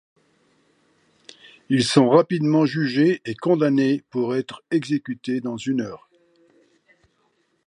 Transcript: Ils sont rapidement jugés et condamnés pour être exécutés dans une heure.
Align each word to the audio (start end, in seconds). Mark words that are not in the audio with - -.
Ils 1.69 1.83
sont 1.83 2.09
rapidement 2.09 2.65
jugés 2.65 3.21
et 3.23 3.35
condamnés 3.35 4.03
pour 4.09 4.35
être 4.35 4.63
exécutés 4.71 5.41
dans 5.41 5.57
une 5.57 5.79
heure. 5.81 6.09